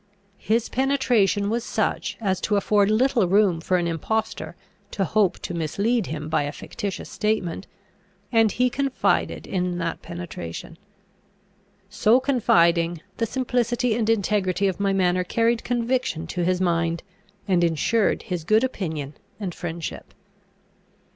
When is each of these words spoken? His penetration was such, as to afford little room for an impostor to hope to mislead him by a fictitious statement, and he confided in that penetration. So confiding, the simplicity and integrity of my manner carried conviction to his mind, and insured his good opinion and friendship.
His 0.39 0.67
penetration 0.67 1.47
was 1.47 1.63
such, 1.63 2.17
as 2.19 2.41
to 2.41 2.55
afford 2.55 2.89
little 2.89 3.27
room 3.27 3.61
for 3.61 3.77
an 3.77 3.85
impostor 3.85 4.55
to 4.89 5.03
hope 5.05 5.37
to 5.43 5.53
mislead 5.53 6.07
him 6.07 6.27
by 6.27 6.41
a 6.41 6.51
fictitious 6.51 7.07
statement, 7.07 7.67
and 8.31 8.51
he 8.53 8.67
confided 8.67 9.45
in 9.45 9.77
that 9.77 10.01
penetration. 10.01 10.79
So 11.87 12.19
confiding, 12.19 13.01
the 13.17 13.27
simplicity 13.27 13.93
and 13.95 14.09
integrity 14.09 14.67
of 14.67 14.79
my 14.79 14.91
manner 14.91 15.23
carried 15.23 15.63
conviction 15.63 16.25
to 16.33 16.43
his 16.43 16.59
mind, 16.59 17.03
and 17.47 17.63
insured 17.63 18.23
his 18.23 18.43
good 18.43 18.63
opinion 18.63 19.13
and 19.39 19.53
friendship. 19.53 20.15